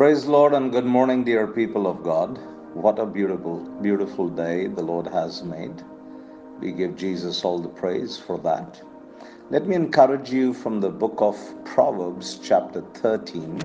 Praise 0.00 0.24
Lord 0.24 0.54
and 0.54 0.72
good 0.72 0.86
morning, 0.86 1.24
dear 1.24 1.46
people 1.46 1.86
of 1.86 2.02
God. 2.02 2.38
What 2.72 2.98
a 2.98 3.04
beautiful, 3.04 3.58
beautiful 3.82 4.30
day 4.30 4.66
the 4.66 4.80
Lord 4.80 5.06
has 5.06 5.42
made. 5.42 5.82
We 6.58 6.72
give 6.72 6.96
Jesus 6.96 7.44
all 7.44 7.58
the 7.58 7.68
praise 7.68 8.16
for 8.16 8.38
that. 8.38 8.80
Let 9.50 9.66
me 9.66 9.76
encourage 9.76 10.32
you 10.32 10.54
from 10.54 10.80
the 10.80 10.88
book 10.88 11.16
of 11.18 11.36
Proverbs, 11.66 12.40
chapter 12.42 12.80
13 12.94 13.60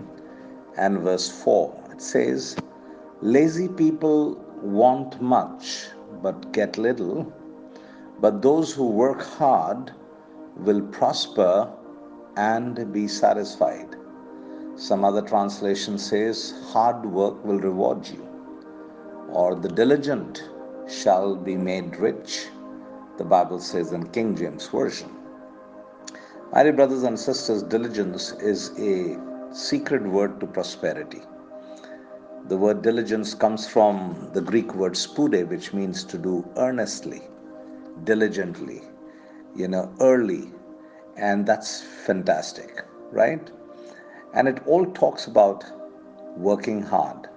and 0.75 0.99
verse 0.99 1.29
4. 1.41 1.91
It 1.93 2.01
says, 2.01 2.57
Lazy 3.21 3.69
people 3.69 4.35
want 4.61 5.21
much 5.21 5.85
but 6.21 6.51
get 6.51 6.77
little, 6.77 7.31
but 8.19 8.41
those 8.41 8.73
who 8.73 8.89
work 8.89 9.21
hard 9.21 9.93
will 10.57 10.81
prosper 10.81 11.71
and 12.35 12.91
be 12.91 13.07
satisfied. 13.07 13.95
Some 14.77 15.05
other 15.05 15.21
translation 15.21 15.97
says, 15.97 16.53
Hard 16.73 17.05
work 17.05 17.43
will 17.45 17.59
reward 17.59 18.07
you, 18.07 18.27
or 19.29 19.55
the 19.55 19.69
diligent 19.69 20.49
shall 20.87 21.35
be 21.35 21.55
made 21.55 21.95
rich. 21.95 22.47
The 23.17 23.23
Bible 23.23 23.59
says 23.59 23.93
in 23.93 24.09
King 24.09 24.35
James 24.35 24.67
Version. 24.67 25.09
My 26.51 26.63
dear 26.63 26.73
brothers 26.73 27.03
and 27.03 27.17
sisters, 27.17 27.63
diligence 27.63 28.33
is 28.33 28.77
a 28.77 29.17
secret 29.53 30.03
word 30.03 30.41
to 30.41 30.47
prosperity. 30.47 31.21
The 32.49 32.57
word 32.57 32.81
diligence 32.81 33.33
comes 33.33 33.65
from 33.65 34.29
the 34.33 34.41
Greek 34.41 34.75
word 34.75 34.93
spude, 34.93 35.47
which 35.47 35.73
means 35.73 36.03
to 36.03 36.17
do 36.17 36.45
earnestly, 36.57 37.21
diligently, 38.03 38.83
you 39.55 39.69
know, 39.69 39.93
early. 40.01 40.51
And 41.15 41.45
that's 41.45 41.81
fantastic, 41.81 42.83
right? 43.11 43.49
And 44.35 44.47
it 44.47 44.61
all 44.67 44.85
talks 44.85 45.27
about 45.27 45.65
working 46.37 46.81
hard. 46.81 47.29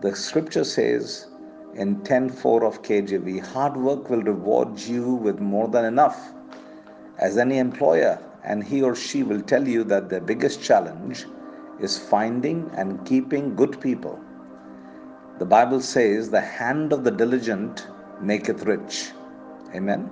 The 0.00 0.14
scripture 0.16 0.64
says 0.64 1.28
in 1.74 2.02
10:4 2.02 2.64
of 2.64 2.82
KJV, 2.82 3.38
hard 3.38 3.76
work 3.76 4.10
will 4.10 4.22
reward 4.22 4.80
you 4.80 5.14
with 5.14 5.38
more 5.40 5.68
than 5.68 5.84
enough. 5.84 6.32
As 7.18 7.38
any 7.38 7.58
employer, 7.58 8.18
and 8.42 8.64
he 8.64 8.82
or 8.82 8.94
she 8.94 9.22
will 9.22 9.40
tell 9.40 9.68
you 9.68 9.84
that 9.84 10.08
their 10.08 10.20
biggest 10.20 10.60
challenge 10.60 11.26
is 11.78 11.98
finding 11.98 12.70
and 12.74 13.04
keeping 13.06 13.54
good 13.54 13.80
people. 13.80 14.18
The 15.38 15.46
Bible 15.46 15.80
says, 15.80 16.30
The 16.30 16.40
hand 16.40 16.92
of 16.92 17.04
the 17.04 17.10
diligent 17.10 17.86
maketh 18.20 18.64
rich. 18.64 19.12
Amen. 19.74 20.10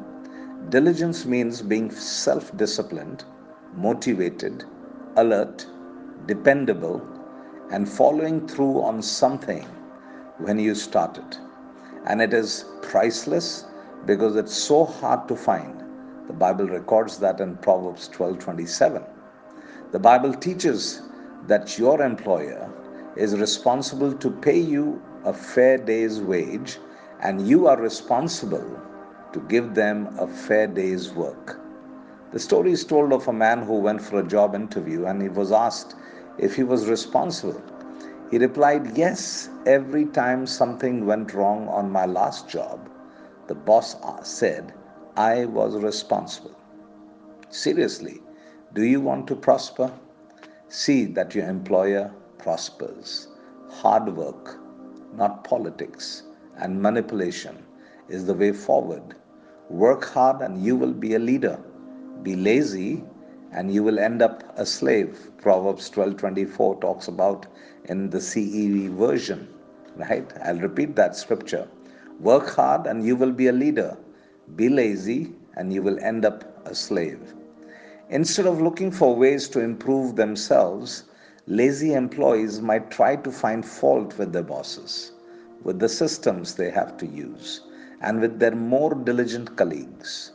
Diligence 0.68 1.26
means 1.26 1.60
being 1.60 1.90
self 1.90 2.56
disciplined, 2.56 3.24
motivated, 3.74 4.64
alert, 5.16 5.66
dependable, 6.28 7.02
and 7.72 7.88
following 7.88 8.46
through 8.46 8.82
on 8.82 9.02
something 9.02 9.66
when 10.38 10.58
you 10.58 10.74
start 10.74 11.18
it. 11.18 11.38
And 12.06 12.22
it 12.22 12.32
is 12.32 12.64
priceless 12.82 13.66
because 14.06 14.36
it's 14.36 14.54
so 14.54 14.84
hard 14.84 15.26
to 15.28 15.36
find. 15.36 15.82
The 16.28 16.32
Bible 16.34 16.68
records 16.68 17.18
that 17.18 17.40
in 17.40 17.56
Proverbs 17.56 18.08
12:27. 18.08 19.02
The 19.92 19.98
Bible 19.98 20.34
teaches 20.34 21.02
that 21.46 21.78
your 21.78 22.02
employer 22.02 22.70
is 23.16 23.38
responsible 23.38 24.12
to 24.12 24.30
pay 24.30 24.58
you 24.58 25.02
a 25.24 25.32
fair 25.32 25.78
day's 25.78 26.20
wage 26.20 26.78
and 27.20 27.48
you 27.48 27.66
are 27.66 27.80
responsible 27.80 28.68
to 29.32 29.40
give 29.48 29.74
them 29.74 30.08
a 30.18 30.26
fair 30.26 30.66
day's 30.66 31.10
work. 31.12 31.58
The 32.30 32.38
story 32.38 32.72
is 32.72 32.84
told 32.84 33.12
of 33.12 33.26
a 33.26 33.32
man 33.32 33.62
who 33.62 33.80
went 33.80 34.02
for 34.02 34.20
a 34.20 34.26
job 34.26 34.54
interview 34.54 35.06
and 35.06 35.22
he 35.22 35.30
was 35.30 35.50
asked 35.50 35.94
if 36.36 36.54
he 36.56 36.62
was 36.62 36.88
responsible. 36.88 37.62
He 38.30 38.36
replied, 38.36 38.96
Yes, 38.98 39.48
every 39.64 40.04
time 40.04 40.46
something 40.46 41.06
went 41.06 41.32
wrong 41.32 41.68
on 41.68 41.90
my 41.90 42.04
last 42.04 42.46
job, 42.46 42.90
the 43.46 43.54
boss 43.54 43.96
said, 44.22 44.74
I 45.16 45.46
was 45.46 45.76
responsible. 45.76 46.54
Seriously, 47.48 48.20
do 48.74 48.84
you 48.84 49.00
want 49.00 49.26
to 49.28 49.34
prosper? 49.34 49.90
See 50.68 51.06
that 51.06 51.34
your 51.34 51.48
employer 51.48 52.12
prospers. 52.36 53.28
Hard 53.70 54.14
work, 54.14 54.58
not 55.14 55.44
politics 55.44 56.24
and 56.56 56.82
manipulation, 56.82 57.64
is 58.10 58.26
the 58.26 58.34
way 58.34 58.52
forward. 58.52 59.14
Work 59.70 60.04
hard 60.04 60.42
and 60.42 60.62
you 60.62 60.76
will 60.76 60.92
be 60.92 61.14
a 61.14 61.18
leader. 61.18 61.58
Be 62.22 62.34
lazy 62.36 63.04
and 63.52 63.72
you 63.72 63.82
will 63.82 63.98
end 63.98 64.22
up 64.22 64.42
a 64.56 64.66
slave. 64.66 65.30
Proverbs 65.38 65.88
12:24 65.90 66.80
talks 66.80 67.08
about 67.08 67.46
in 67.84 68.10
the 68.10 68.18
CEV 68.18 68.88
version, 68.88 69.48
right? 69.96 70.32
I'll 70.44 70.58
repeat 70.58 70.96
that 70.96 71.16
scripture. 71.16 71.68
Work 72.20 72.48
hard 72.50 72.86
and 72.86 73.04
you 73.06 73.16
will 73.16 73.32
be 73.32 73.46
a 73.48 73.52
leader. 73.52 73.96
Be 74.56 74.68
lazy 74.68 75.34
and 75.56 75.72
you 75.72 75.82
will 75.82 75.98
end 76.00 76.24
up 76.24 76.44
a 76.66 76.74
slave. 76.74 77.34
Instead 78.10 78.46
of 78.46 78.60
looking 78.60 78.90
for 78.90 79.14
ways 79.14 79.48
to 79.48 79.60
improve 79.60 80.16
themselves, 80.16 81.04
lazy 81.46 81.94
employees 81.94 82.60
might 82.60 82.90
try 82.90 83.16
to 83.16 83.30
find 83.30 83.64
fault 83.64 84.16
with 84.18 84.32
their 84.32 84.42
bosses, 84.42 85.12
with 85.62 85.78
the 85.78 85.88
systems 85.88 86.54
they 86.54 86.70
have 86.70 86.96
to 86.96 87.06
use, 87.06 87.60
and 88.00 88.20
with 88.20 88.38
their 88.38 88.56
more 88.56 88.94
diligent 88.94 89.56
colleagues. 89.56 90.32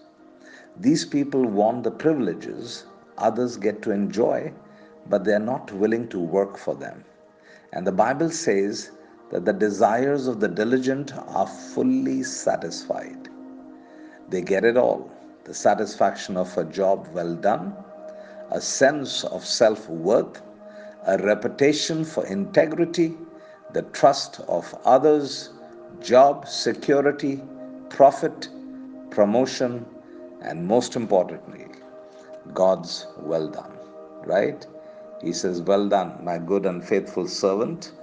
These 0.77 1.05
people 1.05 1.45
want 1.45 1.83
the 1.83 1.91
privileges 1.91 2.85
others 3.17 3.57
get 3.57 3.81
to 3.83 3.91
enjoy, 3.91 4.51
but 5.07 5.23
they 5.23 5.33
are 5.33 5.39
not 5.39 5.71
willing 5.71 6.07
to 6.09 6.19
work 6.19 6.57
for 6.57 6.73
them. 6.75 7.03
And 7.71 7.85
the 7.85 7.91
Bible 7.91 8.29
says 8.29 8.91
that 9.31 9.45
the 9.45 9.53
desires 9.53 10.27
of 10.27 10.39
the 10.39 10.47
diligent 10.47 11.13
are 11.27 11.47
fully 11.47 12.23
satisfied. 12.23 13.29
They 14.29 14.41
get 14.41 14.65
it 14.65 14.77
all 14.77 15.11
the 15.43 15.53
satisfaction 15.53 16.37
of 16.37 16.57
a 16.57 16.63
job 16.63 17.07
well 17.13 17.35
done, 17.35 17.75
a 18.51 18.61
sense 18.61 19.23
of 19.25 19.45
self 19.45 19.89
worth, 19.89 20.41
a 21.05 21.17
reputation 21.17 22.05
for 22.05 22.25
integrity, 22.25 23.17
the 23.73 23.81
trust 23.81 24.39
of 24.47 24.73
others, 24.85 25.49
job 25.99 26.47
security, 26.47 27.41
profit, 27.89 28.47
promotion, 29.09 29.85
and 30.43 30.67
most 30.67 30.95
importantly, 30.95 31.67
God's 32.53 33.07
well 33.17 33.47
done, 33.47 33.77
right? 34.25 34.65
He 35.21 35.31
says, 35.31 35.61
Well 35.61 35.87
done, 35.87 36.23
my 36.23 36.37
good 36.37 36.65
and 36.65 36.83
faithful 36.83 37.27
servant, 37.27 37.93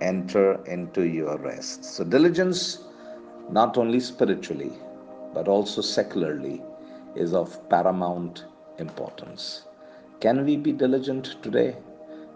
enter 0.00 0.64
into 0.64 1.02
your 1.02 1.36
rest. 1.38 1.84
So, 1.84 2.04
diligence, 2.04 2.84
not 3.50 3.76
only 3.76 3.98
spiritually, 3.98 4.72
but 5.34 5.48
also 5.48 5.82
secularly, 5.82 6.62
is 7.16 7.34
of 7.34 7.68
paramount 7.68 8.44
importance. 8.78 9.64
Can 10.20 10.44
we 10.44 10.56
be 10.56 10.72
diligent 10.72 11.42
today 11.42 11.76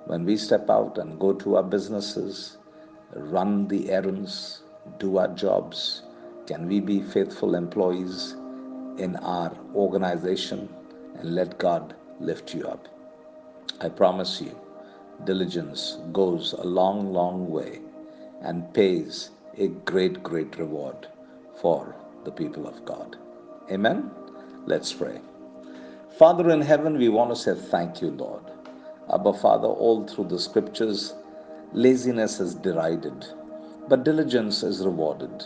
when 0.07 0.25
we 0.25 0.37
step 0.37 0.69
out 0.69 0.99
and 0.99 1.21
go 1.21 1.33
to 1.35 1.57
our 1.57 1.63
businesses, 1.63 2.59
run 3.15 3.69
the 3.69 3.91
errands, 3.93 4.63
do 4.99 5.19
our 5.19 5.29
jobs? 5.29 6.03
Can 6.47 6.67
we 6.67 6.81
be 6.81 7.01
faithful 7.01 7.55
employees 7.55 8.35
in 8.99 9.17
our 9.17 9.53
organization? 9.75 10.69
and 11.19 11.35
let 11.35 11.59
God 11.59 11.95
lift 12.21 12.55
you 12.55 12.67
up. 12.67 12.89
I 13.81 13.89
promise 13.89 14.41
you, 14.41 14.59
diligence 15.25 15.99
goes 16.13 16.53
a 16.53 16.65
long, 16.65 17.13
long 17.13 17.49
way 17.49 17.81
and 18.43 18.73
pays 18.75 19.31
a 19.57 19.69
great, 19.69 20.23
great 20.23 20.59
reward 20.59 21.07
for 21.61 21.95
the 22.25 22.31
people 22.33 22.67
of 22.67 22.85
God. 22.85 23.17
Amen? 23.71 24.11
Let's 24.67 24.93
pray. 24.93 25.21
Father 26.19 26.51
in 26.51 26.61
heaven, 26.61 26.99
we 26.99 27.09
want 27.09 27.31
to 27.31 27.37
say 27.37 27.55
thank 27.55 28.03
you, 28.03 28.11
Lord. 28.11 28.43
Abba, 29.13 29.33
Father, 29.35 29.69
all 29.69 30.07
through 30.07 30.29
the 30.29 30.39
scriptures, 30.39 31.15
laziness 31.73 32.41
is 32.41 32.55
derided, 32.55 33.27
but 33.89 34.05
diligence 34.05 34.63
is 34.63 34.85
rewarded. 34.85 35.45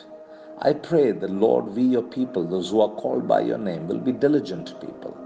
I 0.61 0.73
pray 0.75 1.13
that, 1.13 1.31
Lord, 1.31 1.67
we, 1.77 1.83
your 1.83 2.03
people, 2.03 2.45
those 2.45 2.71
who 2.71 2.81
are 2.81 2.95
called 2.97 3.29
by 3.29 3.43
your 3.43 3.59
name, 3.59 3.89
will 3.89 3.99
be 3.99 4.13
diligent 4.13 4.81
people 4.81 5.17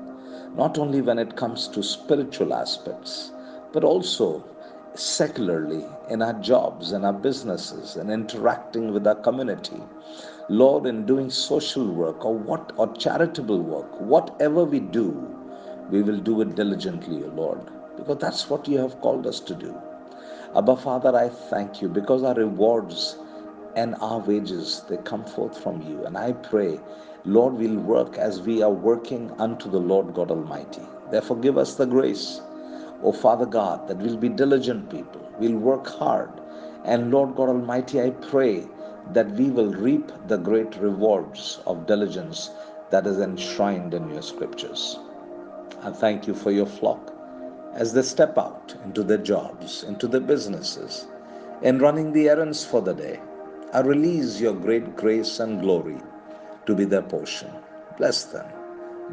not 0.57 0.79
only 0.79 1.01
when 1.01 1.19
it 1.19 1.37
comes 1.37 1.69
to 1.69 1.83
spiritual 1.83 2.53
aspects, 2.55 3.33
but 3.73 3.85
also 3.85 4.45
secularly 4.95 5.85
in 6.11 6.23
our 6.23 6.35
jobs 6.41 6.93
and 6.93 7.07
our 7.07 7.13
businesses 7.13 7.97
and 7.97 8.11
interacting 8.11 8.93
with 8.93 9.07
our 9.07 9.15
community. 9.15 9.81
Lord, 10.49 10.87
in 10.87 11.07
doing 11.07 11.31
social 11.31 11.87
work 11.87 12.25
or 12.25 12.35
what 12.35 12.73
or 12.77 12.93
charitable 12.97 13.61
work, 13.61 14.01
whatever 14.01 14.65
we 14.65 14.81
do, 14.81 15.11
we 15.91 16.03
will 16.03 16.19
do 16.19 16.41
it 16.41 16.57
diligently, 16.57 17.23
O 17.25 17.29
Lord, 17.29 17.61
because 17.97 18.19
that's 18.19 18.51
what 18.51 18.67
you 18.67 18.79
have 18.79 19.01
called 19.01 19.27
us 19.27 19.39
to 19.41 19.55
do. 19.55 19.75
Abba 20.57 20.77
Father, 20.77 21.17
I 21.17 21.29
thank 21.29 21.81
you 21.81 21.89
because 21.89 22.25
our 22.25 22.35
rewards 22.35 23.17
and 23.77 23.95
our 24.01 24.19
wages 24.19 24.83
they 24.89 24.97
come 24.99 25.25
forth 25.25 25.63
from 25.63 25.83
you. 25.83 26.05
And 26.05 26.17
I 26.17 26.33
pray 26.33 26.81
Lord, 27.27 27.55
we'll 27.55 27.79
work 27.79 28.17
as 28.17 28.41
we 28.41 28.63
are 28.63 28.71
working 28.71 29.31
unto 29.39 29.71
the 29.71 29.79
Lord 29.79 30.15
God 30.15 30.31
Almighty. 30.31 30.81
Therefore, 31.11 31.37
give 31.37 31.59
us 31.59 31.75
the 31.75 31.85
grace, 31.85 32.41
O 33.03 33.13
Father 33.13 33.45
God, 33.45 33.89
that 33.89 33.99
we'll 33.99 34.17
be 34.17 34.31
diligent 34.31 34.89
people. 34.89 35.21
We'll 35.39 35.59
work 35.59 35.87
hard. 35.87 36.31
And 36.85 37.11
Lord 37.11 37.37
God 37.37 37.51
Almighty, 37.51 38.01
I 38.01 38.11
pray 38.11 38.67
that 39.13 39.31
we 39.33 39.51
will 39.51 39.71
reap 39.75 40.11
the 40.29 40.39
great 40.39 40.77
rewards 40.77 41.61
of 41.67 41.87
diligence 41.87 42.51
that 42.91 43.07
is 43.07 43.19
enshrined 43.19 43.93
in 43.93 44.09
your 44.09 44.23
scriptures. 44.23 44.99
I 45.83 45.91
thank 45.91 46.27
you 46.27 46.35
for 46.35 46.51
your 46.51 46.67
flock 46.67 47.13
as 47.75 47.93
they 47.93 48.03
step 48.03 48.39
out 48.39 48.75
into 48.85 49.03
their 49.03 49.19
jobs, 49.19 49.85
into 49.85 50.09
their 50.09 50.21
businesses, 50.21 51.07
in 51.61 51.79
running 51.79 52.13
the 52.13 52.31
errands 52.31 52.65
for 52.65 52.81
the 52.81 52.95
day. 52.95 53.21
I 53.73 53.83
release 53.83 54.41
your 54.41 54.55
great 54.55 54.97
grace 54.97 55.39
and 55.39 55.61
glory 55.61 55.97
to 56.67 56.75
be 56.75 56.85
their 56.85 57.03
portion. 57.03 57.53
Bless 57.99 58.25
them, 58.25 58.47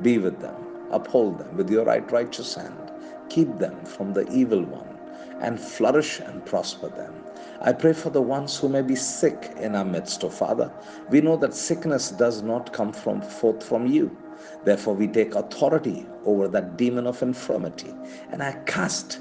be 0.02 0.18
with 0.18 0.40
them, 0.40 0.56
uphold 0.90 1.38
them 1.38 1.56
with 1.56 1.70
your 1.70 1.86
right 1.86 2.12
righteous 2.12 2.56
hand, 2.56 2.92
keep 3.30 3.60
them 3.60 3.86
from 3.86 4.14
the 4.14 4.28
evil 4.32 4.64
one, 4.64 4.98
and 5.42 5.60
flourish 5.60 6.20
and 6.22 6.44
prosper 6.44 6.90
them. 6.90 7.14
I 7.62 7.72
pray 7.72 7.94
for 7.94 8.10
the 8.10 8.24
ones 8.24 8.58
who 8.58 8.68
may 8.68 8.82
be 8.82 8.96
sick 8.96 9.54
in 9.58 9.76
our 9.76 9.86
midst, 9.86 10.24
O 10.24 10.28
oh 10.28 10.32
Father. 10.32 10.74
We 11.12 11.22
know 11.22 11.38
that 11.38 11.54
sickness 11.54 12.10
does 12.10 12.42
not 12.42 12.74
come 12.74 12.92
from 12.92 13.22
forth 13.22 13.64
from 13.64 13.86
you. 13.86 14.18
Therefore, 14.64 14.96
we 14.96 15.08
take 15.08 15.36
authority 15.36 16.08
over 16.26 16.48
that 16.48 16.78
demon 16.78 17.06
of 17.06 17.22
infirmity, 17.22 17.94
and 18.32 18.42
I 18.42 18.54
cast 18.66 19.20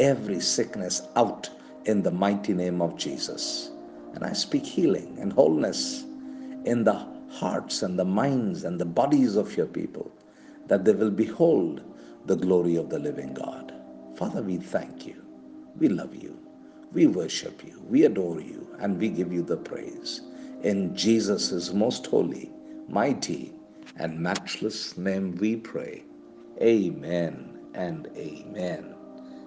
every 0.00 0.40
sickness 0.40 1.02
out 1.14 1.48
in 1.84 2.02
the 2.02 2.10
mighty 2.10 2.52
name 2.52 2.82
of 2.82 2.96
Jesus. 2.96 3.70
And 4.14 4.24
I 4.24 4.32
speak 4.32 4.64
healing 4.66 5.18
and 5.20 5.32
wholeness 5.32 6.04
in 6.64 6.84
the 6.84 7.06
hearts 7.30 7.82
and 7.82 7.98
the 7.98 8.04
minds 8.04 8.64
and 8.64 8.80
the 8.80 8.84
bodies 8.84 9.36
of 9.36 9.56
your 9.56 9.66
people, 9.66 10.10
that 10.66 10.84
they 10.84 10.92
will 10.92 11.10
behold 11.10 11.82
the 12.26 12.36
glory 12.36 12.76
of 12.76 12.90
the 12.90 12.98
living 12.98 13.34
God. 13.34 13.74
Father, 14.16 14.42
we 14.42 14.58
thank 14.58 15.06
you. 15.06 15.16
We 15.78 15.88
love 15.88 16.14
you. 16.14 16.38
We 16.92 17.06
worship 17.06 17.64
you. 17.64 17.82
We 17.88 18.04
adore 18.04 18.40
you. 18.40 18.68
And 18.78 18.98
we 18.98 19.08
give 19.08 19.32
you 19.32 19.42
the 19.42 19.56
praise. 19.56 20.20
In 20.62 20.94
Jesus' 20.94 21.72
most 21.72 22.06
holy, 22.06 22.50
mighty, 22.88 23.52
and 23.96 24.18
matchless 24.20 24.96
name 24.96 25.36
we 25.36 25.56
pray. 25.56 26.04
Amen 26.60 27.58
and 27.74 28.08
amen. 28.16 28.94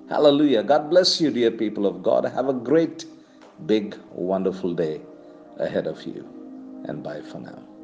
Hallelujah. 0.09 0.63
God 0.63 0.89
bless 0.89 1.21
you, 1.21 1.31
dear 1.31 1.51
people 1.51 1.85
of 1.85 2.03
God. 2.03 2.25
Have 2.25 2.49
a 2.49 2.53
great, 2.53 3.05
big, 3.65 3.97
wonderful 4.11 4.73
day 4.73 5.01
ahead 5.57 5.87
of 5.87 6.03
you. 6.05 6.27
And 6.85 7.01
bye 7.01 7.21
for 7.21 7.39
now. 7.39 7.74